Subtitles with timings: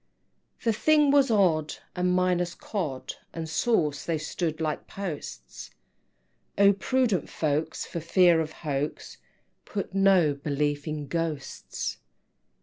[0.59, 0.63] XVII.
[0.63, 5.69] The thing was odd, and minus Cod And sauce, they stood like posts;
[6.57, 9.17] Oh, prudent folks, for fear of hoax,
[9.63, 11.99] Put no belief in Ghosts!